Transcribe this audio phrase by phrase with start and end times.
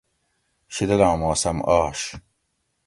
[0.73, 1.99] شیدلاں موسم آش